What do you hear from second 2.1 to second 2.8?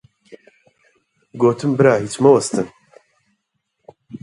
مەوەستن!